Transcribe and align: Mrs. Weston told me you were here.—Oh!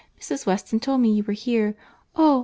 Mrs. 0.19 0.47
Weston 0.47 0.79
told 0.79 0.99
me 1.01 1.13
you 1.13 1.23
were 1.23 1.33
here.—Oh! 1.33 2.39